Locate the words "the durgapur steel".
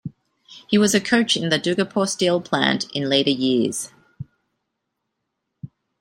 1.49-2.41